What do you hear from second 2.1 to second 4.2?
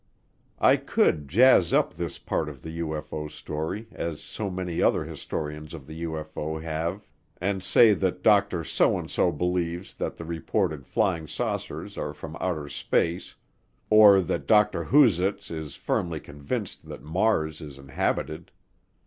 part of the UFO story as